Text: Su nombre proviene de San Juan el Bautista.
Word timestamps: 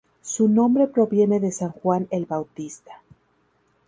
Su 0.23 0.47
nombre 0.49 0.87
proviene 0.87 1.39
de 1.39 1.51
San 1.51 1.69
Juan 1.69 2.07
el 2.09 2.25
Bautista. 2.25 3.03